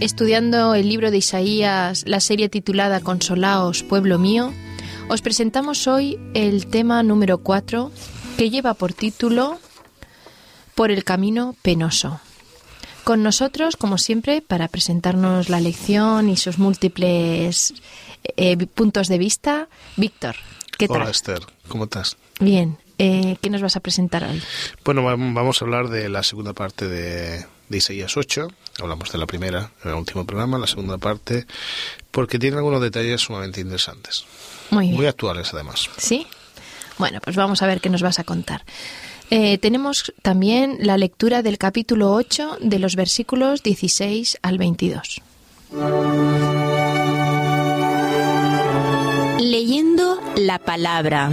estudiando 0.00 0.74
el 0.74 0.88
libro 0.88 1.10
de 1.10 1.18
Isaías, 1.18 2.04
la 2.06 2.20
serie 2.20 2.48
titulada 2.48 3.00
Consolaos, 3.00 3.82
pueblo 3.82 4.18
mío, 4.18 4.52
os 5.08 5.20
presentamos 5.20 5.86
hoy 5.86 6.18
el 6.32 6.66
tema 6.66 7.02
número 7.02 7.38
4 7.38 7.92
que 8.38 8.48
lleva 8.48 8.72
por 8.74 8.94
título 8.94 9.58
Por 10.74 10.90
el 10.90 11.04
camino 11.04 11.54
penoso. 11.60 12.20
Con 13.04 13.22
nosotros, 13.22 13.76
como 13.76 13.98
siempre, 13.98 14.40
para 14.40 14.68
presentarnos 14.68 15.50
la 15.50 15.60
lección 15.60 16.30
y 16.30 16.36
sus 16.36 16.58
múltiples 16.58 17.74
eh, 18.36 18.56
puntos 18.66 19.08
de 19.08 19.18
vista, 19.18 19.68
Víctor. 19.96 20.36
¿Qué 20.78 20.88
tal? 20.88 21.02
Hola 21.02 21.10
Esther, 21.10 21.40
¿cómo 21.68 21.84
estás? 21.84 22.16
Bien, 22.40 22.78
eh, 22.96 23.36
¿qué 23.42 23.50
nos 23.50 23.60
vas 23.60 23.76
a 23.76 23.80
presentar 23.80 24.24
hoy? 24.24 24.42
Bueno, 24.82 25.02
vamos 25.02 25.60
a 25.60 25.64
hablar 25.66 25.88
de 25.88 26.08
la 26.08 26.22
segunda 26.22 26.54
parte 26.54 26.88
de, 26.88 27.44
de 27.70 27.78
Isaías 27.78 28.16
8. 28.18 28.48
Hablamos 28.80 29.10
de 29.10 29.18
la 29.18 29.26
primera 29.26 29.70
en 29.82 29.90
el 29.90 29.96
último 29.96 30.26
programa, 30.26 30.58
la 30.58 30.66
segunda 30.66 30.98
parte, 30.98 31.46
porque 32.10 32.38
tiene 32.38 32.58
algunos 32.58 32.82
detalles 32.82 33.22
sumamente 33.22 33.62
interesantes. 33.62 34.24
Muy 34.70 34.86
bien. 34.86 34.96
Muy 34.96 35.06
actuales, 35.06 35.54
además. 35.54 35.88
¿Sí? 35.96 36.26
Bueno, 36.98 37.20
pues 37.22 37.36
vamos 37.36 37.62
a 37.62 37.66
ver 37.66 37.80
qué 37.80 37.88
nos 37.88 38.02
vas 38.02 38.18
a 38.18 38.24
contar. 38.24 38.64
Eh, 39.30 39.58
tenemos 39.58 40.12
también 40.22 40.78
la 40.80 40.98
lectura 40.98 41.42
del 41.42 41.56
capítulo 41.56 42.12
8 42.12 42.58
de 42.60 42.78
los 42.80 42.96
versículos 42.96 43.62
16 43.62 44.38
al 44.42 44.58
22. 44.58 45.22
Leyendo 49.38 50.20
la 50.36 50.58
palabra. 50.58 51.30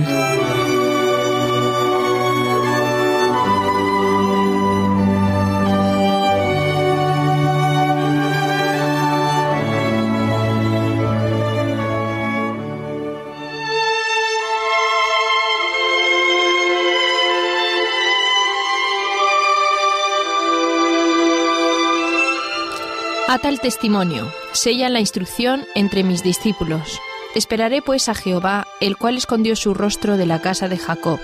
Ata 23.30 23.50
el 23.50 23.59
testimonio, 23.59 24.31
sella 24.53 24.88
la 24.88 25.02
instrucción 25.02 25.66
entre 25.75 26.03
mis 26.03 26.23
discípulos. 26.23 27.02
Esperaré 27.36 27.81
pues 27.81 28.08
a 28.08 28.16
Jehová, 28.16 28.66
el 28.80 28.95
cual 28.95 29.17
escondió 29.17 29.58
su 29.58 29.73
rostro 29.73 30.16
de 30.16 30.25
la 30.25 30.39
casa 30.39 30.69
de 30.69 30.78
Jacob. 30.78 31.19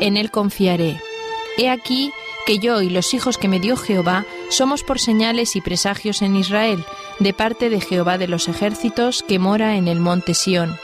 En 0.00 0.16
él 0.16 0.32
confiaré. 0.32 1.00
He 1.56 1.70
aquí 1.70 2.10
que 2.44 2.58
yo 2.58 2.82
y 2.82 2.90
los 2.90 3.14
hijos 3.14 3.38
que 3.38 3.46
me 3.46 3.60
dio 3.60 3.76
Jehová 3.76 4.26
somos 4.50 4.82
por 4.82 4.98
señales 4.98 5.54
y 5.54 5.60
presagios 5.60 6.22
en 6.22 6.34
Israel, 6.34 6.84
de 7.20 7.32
parte 7.32 7.70
de 7.70 7.80
Jehová 7.80 8.18
de 8.18 8.26
los 8.26 8.48
ejércitos 8.48 9.22
que 9.22 9.38
mora 9.38 9.76
en 9.76 9.86
el 9.86 10.00
monte 10.00 10.34
Sión. 10.34 10.76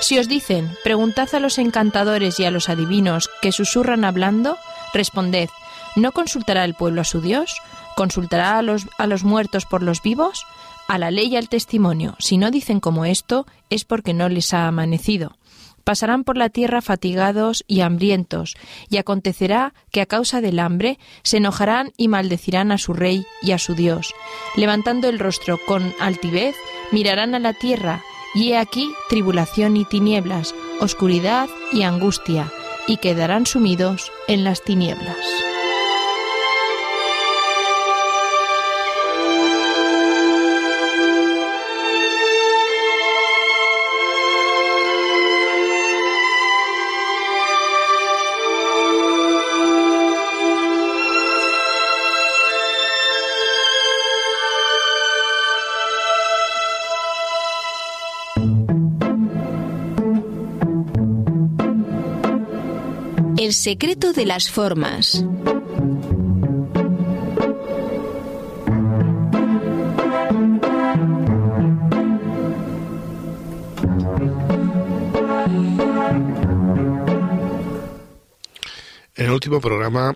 Si 0.00 0.18
os 0.18 0.26
dicen, 0.26 0.76
preguntad 0.82 1.32
a 1.36 1.40
los 1.40 1.56
encantadores 1.58 2.40
y 2.40 2.44
a 2.44 2.50
los 2.50 2.68
adivinos 2.68 3.30
que 3.40 3.52
susurran 3.52 4.04
hablando, 4.04 4.58
responded, 4.92 5.50
¿no 5.94 6.10
consultará 6.10 6.64
el 6.64 6.74
pueblo 6.74 7.02
a 7.02 7.04
su 7.04 7.20
Dios? 7.20 7.62
¿Consultará 8.00 8.56
a 8.56 8.62
los, 8.62 8.86
a 8.96 9.06
los 9.06 9.24
muertos 9.24 9.66
por 9.66 9.82
los 9.82 10.00
vivos? 10.00 10.46
A 10.88 10.96
la 10.96 11.10
ley 11.10 11.26
y 11.26 11.36
al 11.36 11.50
testimonio. 11.50 12.16
Si 12.18 12.38
no 12.38 12.50
dicen 12.50 12.80
como 12.80 13.04
esto, 13.04 13.44
es 13.68 13.84
porque 13.84 14.14
no 14.14 14.30
les 14.30 14.54
ha 14.54 14.66
amanecido. 14.66 15.36
Pasarán 15.84 16.24
por 16.24 16.38
la 16.38 16.48
tierra 16.48 16.80
fatigados 16.80 17.62
y 17.66 17.82
hambrientos, 17.82 18.56
y 18.88 18.96
acontecerá 18.96 19.74
que 19.92 20.00
a 20.00 20.06
causa 20.06 20.40
del 20.40 20.60
hambre 20.60 20.98
se 21.24 21.36
enojarán 21.36 21.92
y 21.98 22.08
maldecirán 22.08 22.72
a 22.72 22.78
su 22.78 22.94
rey 22.94 23.26
y 23.42 23.52
a 23.52 23.58
su 23.58 23.74
Dios. 23.74 24.14
Levantando 24.56 25.10
el 25.10 25.18
rostro 25.18 25.58
con 25.66 25.92
altivez, 26.00 26.56
mirarán 26.92 27.34
a 27.34 27.38
la 27.38 27.52
tierra, 27.52 28.00
y 28.34 28.52
he 28.52 28.56
aquí 28.56 28.90
tribulación 29.10 29.76
y 29.76 29.84
tinieblas, 29.84 30.54
oscuridad 30.80 31.50
y 31.70 31.82
angustia, 31.82 32.50
y 32.86 32.96
quedarán 32.96 33.44
sumidos 33.44 34.10
en 34.26 34.42
las 34.42 34.62
tinieblas. 34.62 35.18
El 63.50 63.54
secreto 63.54 64.12
de 64.12 64.26
las 64.26 64.48
formas. 64.48 65.16
En 65.16 65.26
el 79.16 79.30
último 79.32 79.60
programa 79.60 80.14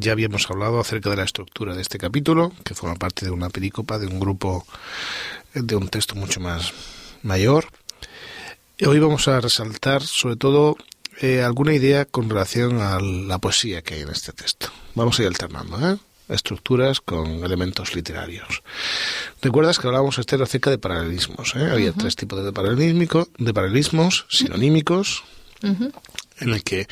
ya 0.00 0.12
habíamos 0.12 0.50
hablado 0.50 0.80
acerca 0.80 1.10
de 1.10 1.16
la 1.16 1.24
estructura 1.24 1.74
de 1.74 1.82
este 1.82 1.98
capítulo, 1.98 2.54
que 2.64 2.72
forma 2.72 2.94
parte 2.94 3.26
de 3.26 3.30
una 3.30 3.50
pericopa, 3.50 3.98
de 3.98 4.06
un 4.06 4.18
grupo, 4.18 4.64
de 5.52 5.76
un 5.76 5.90
texto 5.90 6.14
mucho 6.14 6.40
más 6.40 6.72
mayor. 7.22 7.66
Hoy 8.86 8.98
vamos 9.00 9.28
a 9.28 9.38
resaltar 9.38 10.02
sobre 10.02 10.36
todo 10.36 10.78
eh, 11.20 11.42
alguna 11.42 11.74
idea 11.74 12.04
con 12.04 12.30
relación 12.30 12.80
a 12.80 13.00
la 13.00 13.38
poesía 13.38 13.82
que 13.82 13.94
hay 13.94 14.02
en 14.02 14.10
este 14.10 14.32
texto. 14.32 14.68
Vamos 14.94 15.18
a 15.18 15.22
ir 15.22 15.28
alternando, 15.28 15.78
¿eh? 15.90 15.98
Estructuras 16.28 17.00
con 17.00 17.42
elementos 17.42 17.94
literarios. 17.94 18.62
¿Recuerdas 19.40 19.78
que 19.78 19.86
hablábamos, 19.86 20.18
Esther, 20.18 20.42
acerca 20.42 20.70
de 20.70 20.78
paralelismos? 20.78 21.54
¿eh? 21.56 21.70
Había 21.70 21.92
tres 21.92 22.16
tipos 22.16 22.44
de, 22.44 22.52
paralelismo, 22.52 23.26
de 23.38 23.54
paralelismos 23.54 24.26
sinonímicos, 24.28 25.24
en 25.62 26.50
el 26.50 26.62
que 26.62 26.86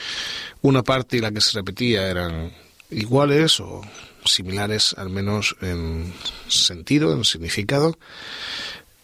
una 0.63 0.83
parte 0.83 1.19
y 1.19 1.21
la 1.21 1.31
que 1.31 1.43
se 1.43 1.59
repetía 1.59 2.09
eran 2.09 2.53
iguales 2.91 3.61
o 3.61 3.83
similares, 4.25 4.95
al 4.97 5.11
menos 5.11 5.57
en 5.61 6.13
sentido, 6.49 7.13
en 7.13 7.25
significado. 7.25 7.99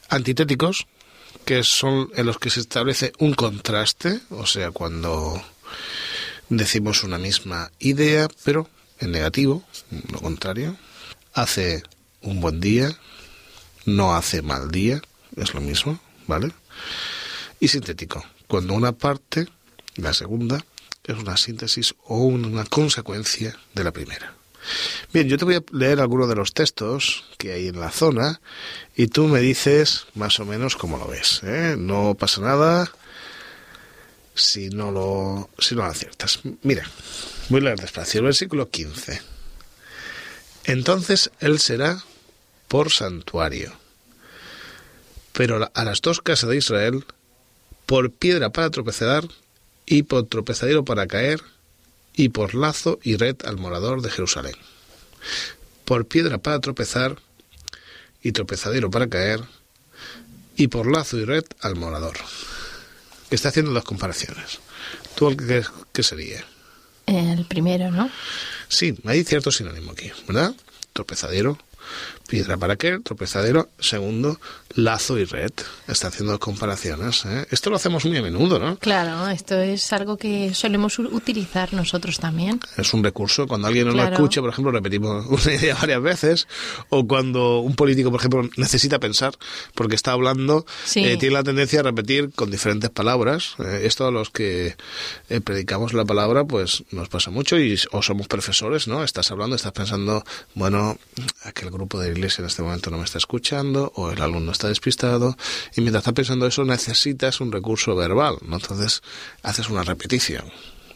Antitéticos, 0.09 0.87
que 1.53 1.65
son 1.65 2.09
en 2.15 2.25
los 2.25 2.39
que 2.39 2.49
se 2.49 2.61
establece 2.61 3.13
un 3.19 3.35
contraste, 3.35 4.21
o 4.31 4.47
sea, 4.47 4.71
cuando 4.71 5.43
decimos 6.49 7.05
una 7.05 7.19
misma 7.19 7.71
idea, 7.79 8.27
pero 8.43 8.71
en 9.01 9.13
negativo, 9.13 9.63
lo 10.11 10.19
contrario. 10.21 10.79
Hace 11.35 11.83
un 12.23 12.41
buen 12.41 12.59
día, 12.59 12.97
no 13.85 14.15
hace 14.15 14.41
mal 14.41 14.71
día, 14.71 15.03
es 15.37 15.53
lo 15.53 15.61
mismo, 15.61 16.01
¿vale? 16.27 16.53
Y 17.61 17.69
sintético, 17.69 18.25
cuando 18.47 18.73
una 18.73 18.93
parte, 18.93 19.47
la 19.97 20.15
segunda, 20.15 20.65
es 21.05 21.19
una 21.19 21.37
síntesis 21.37 21.95
o 22.07 22.17
una 22.17 22.65
consecuencia 22.65 23.55
de 23.75 23.85
la 23.85 23.93
primera. 23.93 24.35
Bien, 25.13 25.29
yo 25.29 25.37
te 25.39 25.45
voy 25.45 25.57
a 25.57 25.63
leer 25.73 26.01
algunos 26.01 26.29
de 26.29 26.37
los 26.37 26.55
textos 26.55 27.25
que 27.39 27.53
hay 27.53 27.69
en 27.69 27.81
la 27.81 27.91
zona 27.91 28.41
y 28.97 29.09
tú 29.09 29.27
me 29.27 29.41
dices 29.41 30.07
más 30.15 30.39
o 30.41 30.45
menos 30.45 30.77
cómo 30.77 30.99
lo 30.99 31.07
ves. 31.09 31.41
¿eh? 31.45 31.77
No 31.79 32.15
pasa 32.15 32.41
nada 32.41 32.91
si 34.35 34.71
no 34.71 34.91
lo, 34.91 35.51
si 35.59 35.75
no 35.75 35.83
lo 35.83 35.89
aciertas. 35.89 36.41
Mira, 36.63 36.89
voy 37.49 37.61
a 37.61 37.65
leer 37.65 37.81
despacio. 37.81 38.21
El 38.21 38.27
versículo 38.27 38.71
15. 38.71 39.21
Entonces 40.65 41.31
él 41.41 41.59
será 41.59 42.03
por 42.69 42.91
santuario, 42.91 43.73
pero 45.33 45.71
a 45.75 45.85
las 45.85 46.01
dos 46.01 46.21
casas 46.21 46.51
de 46.51 46.57
Israel 46.57 47.05
por 47.87 48.11
piedra 48.13 48.51
para 48.51 48.71
tropezar 48.71 49.25
y 49.87 50.05
por 50.05 50.27
tropezadero 50.27 50.85
para 50.85 51.07
caer 51.07 51.43
y 52.15 52.29
por 52.31 52.55
lazo 52.55 52.99
y 53.03 53.17
red 53.17 53.37
al 53.45 53.57
morador 53.57 54.03
de 54.03 54.11
Jerusalén. 54.11 54.55
Por 55.85 56.07
piedra 56.07 56.39
para 56.39 56.61
tropezar 56.61 57.17
y 58.23 58.33
tropezadero 58.33 58.91
para 58.91 59.09
caer, 59.09 59.41
y 60.57 60.69
por 60.69 60.91
lazo 60.91 61.19
y 61.19 61.25
red 61.25 61.45
al 61.61 61.77
morador. 61.77 62.17
Está 63.31 63.49
haciendo 63.49 63.73
dos 63.73 63.85
comparaciones. 63.85 64.61
¿Tú 65.15 65.37
qué 65.37 65.65
que 65.93 66.03
sería? 66.03 66.45
El 67.07 67.45
primero, 67.47 67.91
¿no? 67.91 68.11
Sí, 68.69 68.95
hay 69.05 69.25
cierto 69.25 69.51
sinónimo 69.51 69.93
aquí, 69.93 70.11
¿verdad? 70.27 70.55
Tropezadero, 70.93 71.59
piedra 72.33 72.57
para 72.57 72.77
qué, 72.77 72.99
tropezadero. 72.99 73.69
Segundo, 73.79 74.41
lazo 74.75 75.19
y 75.19 75.25
red. 75.27 75.53
Está 75.87 76.09
haciendo 76.09 76.39
comparaciones. 76.39 77.27
¿eh? 77.27 77.47
Esto 77.51 77.69
lo 77.69 77.77
hacemos 77.77 78.07
muy 78.07 78.17
a 78.17 78.23
menudo, 78.23 78.59
¿no? 78.59 78.79
Claro, 78.79 79.29
esto 79.29 79.61
es 79.61 79.93
algo 79.93 80.17
que 80.17 80.55
solemos 80.55 80.99
utilizar 80.99 81.75
nosotros 81.75 82.19
también. 82.19 82.59
Es 82.79 82.95
un 82.95 83.05
recurso. 83.05 83.47
Cuando 83.47 83.69
alguien 83.69 83.87
no 83.87 83.93
lo 83.93 84.03
escucha, 84.03 84.41
por 84.41 84.49
ejemplo, 84.49 84.73
repetimos 84.73 85.27
una 85.29 85.55
idea 85.55 85.75
varias 85.75 86.01
veces. 86.01 86.49
O 86.89 87.07
cuando 87.07 87.59
un 87.59 87.77
político, 87.77 88.11
por 88.11 88.21
ejemplo, 88.21 88.49
necesita 88.57 88.99
pensar 88.99 89.35
porque 89.75 89.95
está 89.95 90.13
hablando, 90.13 90.65
eh, 90.95 91.19
tiene 91.19 91.35
la 91.35 91.43
tendencia 91.43 91.81
a 91.81 91.83
repetir 91.83 92.31
con 92.35 92.51
diferentes 92.51 92.89
palabras. 92.89 93.57
Eh, 93.59 93.83
esto 93.85 94.07
a 94.07 94.11
los 94.11 94.31
que 94.31 94.75
eh, 95.29 95.41
predicamos 95.43 95.93
la 95.93 96.07
palabra, 96.07 96.47
pues 96.47 96.85
nos 96.93 97.11
pasa 97.11 97.31
mucho. 97.31 97.59
Y, 97.59 97.79
o 97.91 98.01
somos 98.01 98.27
profesores, 98.27 98.89
¿no? 98.89 99.05
Estás 99.05 99.31
hablando, 99.31 99.55
estás 99.55 99.73
pensando, 99.73 100.25
bueno, 100.55 100.97
aquel 101.45 101.71
grupo 101.71 101.99
de 101.99 102.22
iglesia 102.23 102.43
en 102.43 102.49
este 102.49 102.63
momento 102.63 102.91
no 102.91 102.99
me 102.99 103.05
está 103.05 103.19
escuchando, 103.19 103.93
o 103.97 104.11
el 104.11 104.23
alumno 104.23 104.53
está 104.53 104.69
despistado, 104.69 105.37
y 105.77 105.81
mientras 105.81 106.03
está 106.03 106.13
pensando 106.13 106.47
eso 106.47 106.65
necesitas 106.65 107.41
un 107.41 107.51
recurso 107.51 107.97
verbal, 107.97 108.37
¿no? 108.43 108.57
Entonces 108.57 109.03
haces 109.43 109.69
una 109.69 109.83
repetición. 109.83 110.45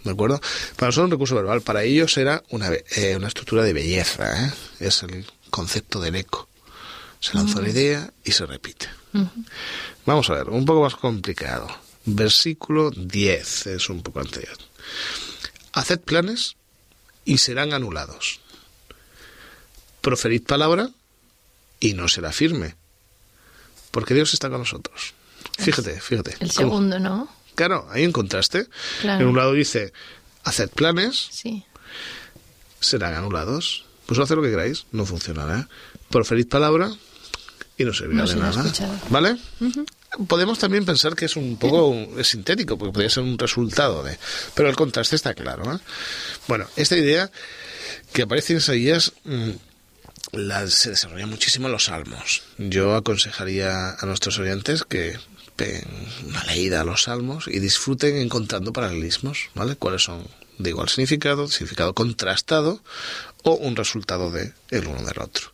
¿De 0.05 0.13
acuerdo? 0.13 0.41
Para 0.77 0.89
nosotros 0.89 1.07
un 1.07 1.11
recurso 1.11 1.35
verbal, 1.35 1.63
para 1.63 1.83
ellos 1.83 2.17
era 2.17 2.45
una, 2.51 2.71
eh, 2.73 3.17
una 3.17 3.27
estructura 3.27 3.65
de 3.65 3.73
belleza, 3.73 4.47
¿eh? 4.47 4.53
es 4.79 5.03
el 5.03 5.27
concepto 5.51 6.01
del 6.01 6.15
eco. 6.15 6.49
Se 7.19 7.35
lanza 7.35 7.61
la 7.61 7.71
idea 7.71 8.13
y 8.23 8.31
se 8.31 8.47
repite. 8.47 8.87
Vamos 10.05 10.31
a 10.31 10.35
ver, 10.35 10.51
un 10.51 10.65
poco 10.65 10.83
más 10.83 10.95
complicado. 10.95 11.67
Versículo 12.05 12.93
10 12.93 13.67
es 13.67 13.89
un 13.89 14.03
poco 14.03 14.21
anterior. 14.21 14.57
Haced 15.73 16.01
planes 16.03 16.55
y 17.25 17.39
serán 17.39 17.73
anulados. 17.73 18.39
Proferid 20.03 20.45
palabra 20.45 20.91
y 21.81 21.95
no 21.95 22.09
será 22.09 22.33
firme 22.33 22.77
porque 23.97 24.13
Dios 24.13 24.35
está 24.35 24.51
con 24.51 24.59
nosotros. 24.59 25.15
Fíjate, 25.59 25.99
fíjate. 25.99 26.37
El 26.41 26.51
segundo, 26.51 26.99
¿no? 26.99 27.35
Claro, 27.55 27.89
hay 27.91 28.05
un 28.05 28.13
contraste. 28.13 28.67
En 29.03 29.27
un 29.27 29.35
lado 29.35 29.55
dice, 29.55 29.95
haced 30.45 30.69
planes, 30.69 31.29
sí. 31.31 31.65
serán 32.79 33.15
anulados. 33.15 33.87
Pues 34.05 34.21
haced 34.21 34.35
lo 34.35 34.43
que 34.43 34.51
queráis, 34.51 34.85
no 34.93 35.07
funcionará. 35.07 35.67
Proferid 36.11 36.47
palabra 36.47 36.93
y 37.79 37.85
no 37.85 37.95
servirá 37.95 38.27
de 38.27 38.37
nada. 38.37 38.71
¿Vale? 39.09 39.39
Podemos 40.29 40.59
también 40.59 40.85
pensar 40.85 41.17
que 41.17 41.25
es 41.25 41.37
un 41.37 41.57
poco 41.57 41.95
es 42.19 42.29
sintético, 42.29 42.77
porque 42.77 42.93
podría 42.93 43.09
ser 43.09 43.23
un 43.23 43.39
resultado 43.39 44.03
de... 44.03 44.19
Pero 44.55 44.69
el 44.69 44.77
contraste 44.77 45.17
está 45.17 45.33
claro. 45.33 45.75
¿eh? 45.75 45.79
Bueno, 46.49 46.67
esta 46.77 46.99
idea 46.99 47.31
que 48.13 48.25
aparece 48.25 48.53
en 48.53 48.59
Isaías 48.59 49.15
mm, 50.37 50.69
se 50.69 50.91
desarrolla 50.91 51.27
muchísimo 51.27 51.69
los 51.69 51.85
salmos. 51.85 52.43
Yo 52.59 52.95
aconsejaría 52.95 53.91
a 53.91 54.07
nuestros 54.07 54.39
oyentes 54.39 54.85
que 54.85 55.19
una 56.27 56.45
leída 56.45 56.83
a 56.83 56.85
los 56.85 57.05
salmos 57.05 57.49
y 57.49 57.61
disfruten 57.61 58.17
encontrando 58.17 58.73
paralelismos, 58.73 59.49
¿vale? 59.55 59.77
¿Cuáles 59.77 60.03
son 60.03 60.27
de 60.59 60.71
igual 60.71 60.89
significado, 60.89 61.49
significado 61.49 61.95
contrastado 61.95 62.83
o 63.43 63.55
un 63.55 63.77
resultado 63.77 64.31
de 64.31 64.53
el 64.71 64.87
uno 64.87 65.03
del 65.03 65.19
otro? 65.21 65.53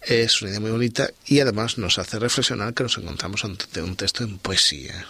Es 0.00 0.42
una 0.42 0.50
idea 0.50 0.60
muy 0.60 0.70
bonita 0.70 1.10
y 1.26 1.40
además 1.40 1.78
nos 1.78 1.98
hace 1.98 2.18
reflexionar 2.18 2.74
que 2.74 2.82
nos 2.82 2.98
encontramos 2.98 3.44
ante 3.44 3.82
un 3.82 3.96
texto 3.96 4.24
en 4.24 4.38
poesía. 4.38 5.06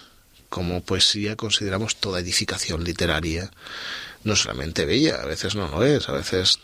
Como 0.48 0.82
poesía 0.82 1.36
consideramos 1.36 1.96
toda 1.96 2.20
edificación 2.20 2.84
literaria 2.84 3.50
no 4.24 4.36
solamente 4.36 4.84
bella, 4.84 5.16
a 5.22 5.26
veces 5.26 5.54
no 5.54 5.68
lo 5.68 5.84
es, 5.84 6.08
a 6.08 6.12
veces 6.12 6.58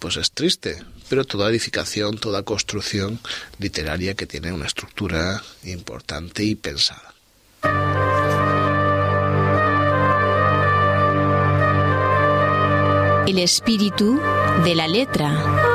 pues 0.00 0.16
es 0.16 0.32
triste, 0.32 0.82
pero 1.08 1.24
toda 1.24 1.50
edificación, 1.50 2.18
toda 2.18 2.42
construcción 2.42 3.20
literaria 3.58 4.14
que 4.14 4.26
tiene 4.26 4.50
una 4.50 4.66
estructura 4.66 5.42
importante 5.62 6.42
y 6.42 6.56
pensada. 6.56 7.14
El 13.26 13.38
espíritu 13.38 14.18
de 14.64 14.74
la 14.74 14.88
letra. 14.88 15.69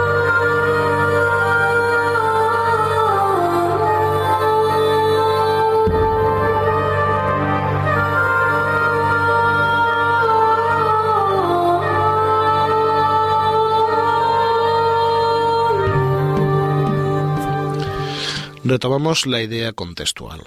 Retomamos 18.67 19.27
la 19.27 19.43
idea 19.43 19.73
contextual. 19.73 20.41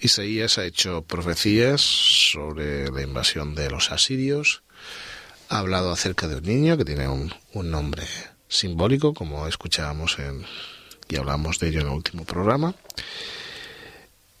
Isaías 0.00 0.56
ha 0.56 0.64
hecho 0.64 1.02
profecías 1.02 1.82
sobre 1.82 2.90
la 2.90 3.02
invasión 3.02 3.54
de 3.54 3.68
los 3.68 3.92
asirios, 3.92 4.62
ha 5.50 5.58
hablado 5.58 5.92
acerca 5.92 6.26
de 6.26 6.36
un 6.36 6.44
niño 6.44 6.78
que 6.78 6.86
tiene 6.86 7.08
un, 7.08 7.30
nombre 7.52 8.06
simbólico, 8.48 9.12
como 9.12 9.46
escuchábamos 9.46 10.18
en, 10.20 10.46
y 11.06 11.16
hablamos 11.16 11.58
de 11.58 11.68
ello 11.68 11.80
en 11.82 11.88
el 11.88 11.92
último 11.92 12.24
programa. 12.24 12.74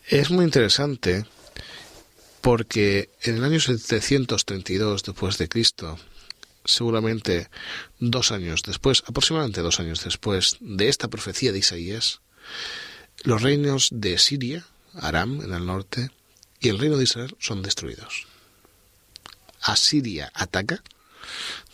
Es 0.08 0.30
muy 0.30 0.46
interesante 0.46 1.26
porque 2.40 3.10
en 3.20 3.36
el 3.36 3.44
año 3.44 3.60
732 3.60 5.02
después 5.02 5.36
de 5.36 5.46
Cristo, 5.50 5.98
seguramente 6.64 7.50
dos 7.98 8.32
años 8.32 8.62
después, 8.62 9.04
aproximadamente 9.06 9.60
dos 9.60 9.78
años 9.78 10.02
después 10.02 10.56
de 10.60 10.88
esta 10.88 11.08
profecía 11.08 11.52
de 11.52 11.58
Isaías, 11.58 12.22
los 13.24 13.42
reinos 13.42 13.88
de 13.92 14.18
Siria, 14.18 14.66
Aram 14.94 15.40
en 15.42 15.54
el 15.54 15.64
norte, 15.64 16.10
y 16.60 16.68
el 16.68 16.78
reino 16.78 16.96
de 16.96 17.04
Israel 17.04 17.34
son 17.38 17.62
destruidos. 17.62 18.26
Asiria 19.60 20.30
ataca, 20.34 20.82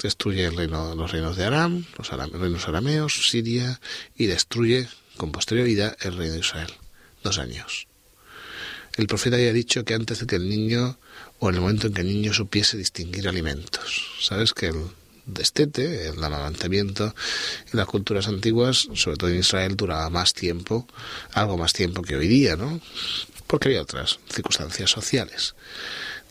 destruye 0.02 0.44
el 0.44 0.56
reino, 0.56 0.94
los 0.94 1.11
reinos 1.11 1.37
de 1.37 1.44
Aram, 1.44 1.85
los 1.97 2.11
reinos 2.11 2.68
arameos, 2.68 3.28
Siria, 3.30 3.80
y 4.16 4.26
destruye 4.26 4.88
con 5.16 5.32
posterioridad 5.32 5.97
el 6.00 6.16
reino 6.16 6.35
de 6.35 6.40
Israel. 6.40 6.73
Dos 7.23 7.38
años. 7.38 7.87
El 8.97 9.06
profeta 9.06 9.37
había 9.37 9.52
dicho 9.52 9.85
que 9.85 9.94
antes 9.94 10.20
de 10.20 10.26
que 10.26 10.37
el 10.37 10.49
niño, 10.49 10.99
o 11.38 11.49
en 11.49 11.56
el 11.56 11.61
momento 11.61 11.87
en 11.87 11.94
que 11.94 12.00
el 12.00 12.08
niño 12.08 12.32
supiese 12.32 12.76
distinguir 12.76 13.28
alimentos, 13.28 14.11
¿sabes? 14.20 14.52
Que 14.52 14.68
el 14.68 14.87
destete, 15.28 16.08
el 16.08 16.23
amamantamiento 16.23 17.14
en 17.73 17.78
las 17.78 17.87
culturas 17.87 18.28
antiguas, 18.28 18.88
sobre 18.94 19.16
todo 19.16 19.30
en 19.30 19.38
Israel, 19.38 19.76
duraba 19.76 20.11
más 20.11 20.35
tiempo, 20.35 20.87
algo 21.32 21.56
más 21.56 21.73
tiempo 21.73 22.02
que 22.02 22.16
hoy 22.16 22.28
día, 22.28 22.56
¿no? 22.56 22.80
Porque 23.47 23.68
había 23.68 23.82
otras 23.82 24.18
circunstancias 24.28 24.90
sociales. 24.90 25.54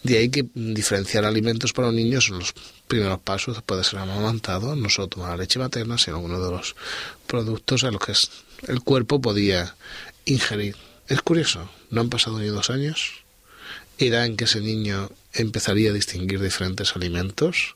De 0.04 0.18
ahí 0.18 0.30
que 0.30 0.46
diferenciar 0.54 1.26
alimentos 1.26 1.74
para 1.74 1.90
un 1.90 1.96
niño 1.96 2.22
son 2.22 2.40
los 2.40 2.54
primeros 2.88 3.20
pasos 3.20 3.56
después 3.56 3.80
de 3.80 3.84
ser 3.84 4.00
amamantado, 4.00 4.76
no 4.76 4.90
solo 4.90 5.08
tomar 5.08 5.38
leche 5.38 5.60
materna, 5.60 5.98
sino 5.98 6.20
uno 6.20 6.40
de 6.40 6.52
los 6.52 6.76
productos 7.26 7.84
a 7.84 7.92
los 7.92 8.02
que 8.02 8.14
el 8.72 8.82
cuerpo 8.82 9.20
podía 9.20 9.76
ingerir. 10.26 10.76
Es 11.08 11.22
curioso, 11.22 11.70
no 11.90 12.02
han 12.02 12.10
pasado 12.10 12.40
ni 12.40 12.48
dos 12.48 12.70
años, 12.70 13.24
era 13.98 14.26
en 14.26 14.38
que 14.38 14.46
ese 14.46 14.62
niño 14.62 15.10
empezaría 15.34 15.92
a 15.92 15.94
distinguir 15.94 16.40
diferentes 16.42 16.96
alimentos, 16.96 17.76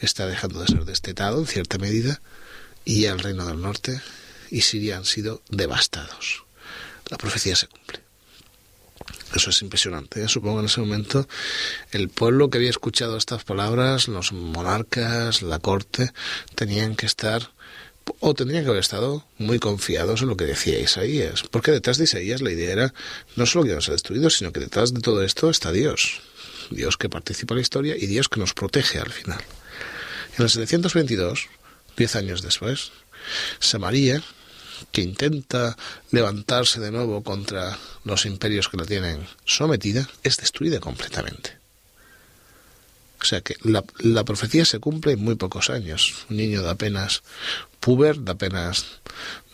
está 0.00 0.26
dejando 0.26 0.60
de 0.60 0.68
ser 0.68 0.84
destetado 0.84 1.40
en 1.40 1.46
cierta 1.46 1.78
medida, 1.78 2.20
y 2.84 3.04
el 3.04 3.18
reino 3.18 3.46
del 3.46 3.60
norte 3.60 4.00
y 4.50 4.62
Siria 4.62 4.96
han 4.96 5.04
sido 5.04 5.42
devastados. 5.48 6.44
La 7.08 7.16
profecía 7.16 7.56
se 7.56 7.68
cumple. 7.68 8.00
Eso 9.34 9.50
es 9.50 9.62
impresionante. 9.62 10.22
¿eh? 10.22 10.28
Supongo 10.28 10.60
en 10.60 10.66
ese 10.66 10.80
momento 10.80 11.26
el 11.90 12.08
pueblo 12.08 12.50
que 12.50 12.58
había 12.58 12.70
escuchado 12.70 13.16
estas 13.16 13.44
palabras, 13.44 14.08
los 14.08 14.32
monarcas, 14.32 15.42
la 15.42 15.58
corte, 15.58 16.12
tenían 16.54 16.96
que 16.96 17.06
estar 17.06 17.50
o 18.20 18.34
tendrían 18.34 18.64
que 18.64 18.70
haber 18.70 18.80
estado 18.80 19.26
muy 19.38 19.58
confiados 19.58 20.22
en 20.22 20.28
lo 20.28 20.36
que 20.36 20.44
decía 20.44 20.78
Isaías, 20.78 21.42
porque 21.50 21.72
detrás 21.72 21.98
de 21.98 22.04
Isaías 22.04 22.40
la 22.40 22.52
idea 22.52 22.72
era 22.72 22.94
no 23.36 23.46
solo 23.46 23.64
que 23.64 23.70
iban 23.70 23.78
a 23.78 23.82
ser 23.82 23.92
destruidos, 23.92 24.36
sino 24.36 24.52
que 24.52 24.60
detrás 24.60 24.94
de 24.94 25.00
todo 25.00 25.22
esto 25.22 25.50
está 25.50 25.72
Dios. 25.72 26.20
Dios 26.70 26.96
que 26.96 27.08
participa 27.08 27.54
en 27.54 27.58
la 27.58 27.62
historia 27.62 27.96
y 27.96 28.06
Dios 28.06 28.28
que 28.28 28.40
nos 28.40 28.54
protege 28.54 28.98
al 28.98 29.10
final. 29.10 29.40
En 30.38 30.44
el 30.44 30.50
722, 30.50 31.48
diez 31.96 32.16
años 32.16 32.42
después, 32.42 32.92
Samaria, 33.58 34.22
que 34.90 35.02
intenta 35.02 35.76
levantarse 36.10 36.80
de 36.80 36.90
nuevo 36.90 37.22
contra 37.22 37.78
los 38.04 38.26
imperios 38.26 38.68
que 38.68 38.78
la 38.78 38.84
tienen 38.84 39.26
sometida, 39.44 40.08
es 40.22 40.38
destruida 40.38 40.80
completamente. 40.80 41.61
O 43.22 43.24
sea 43.24 43.40
que 43.40 43.56
la, 43.62 44.24
profecía 44.24 44.64
se 44.64 44.80
cumple 44.80 45.12
en 45.12 45.22
muy 45.22 45.36
pocos 45.36 45.70
años. 45.70 46.26
Un 46.28 46.38
niño 46.38 46.62
de 46.62 46.70
apenas 46.70 47.22
puber, 47.78 48.18
de 48.18 48.32
apenas 48.32 48.86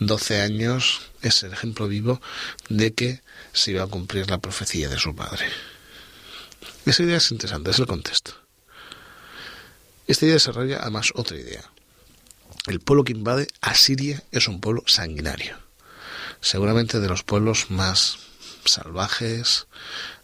12 0.01 0.41
años, 0.41 1.03
es 1.21 1.43
el 1.43 1.53
ejemplo 1.53 1.87
vivo 1.87 2.21
de 2.71 2.95
que 2.95 3.21
se 3.53 3.73
iba 3.73 3.85
a 3.85 3.89
cumplir 3.89 4.31
la 4.31 4.39
profecía 4.39 4.89
de 4.89 4.99
su 4.99 5.15
padre. 5.15 5.47
Esa 6.87 7.03
idea 7.03 7.19
es 7.19 7.31
interesante, 7.31 7.71
es 7.71 7.79
el 7.79 7.87
contexto. 7.87 8.33
Esta 10.07 10.25
idea 10.25 10.35
desarrolla 10.35 10.79
además 10.81 11.13
otra 11.15 11.37
idea. 11.37 11.63
El 12.67 12.81
pueblo 12.81 13.05
que 13.05 13.13
invade 13.13 13.49
Asiria 13.61 14.23
es 14.33 14.49
un 14.49 14.61
pueblo 14.61 14.83
sanguinario. 14.87 15.59
Seguramente 16.41 17.01
de 17.01 17.09
los 17.09 17.23
pueblos 17.23 17.71
más 17.71 18.19
salvajes, 18.65 19.67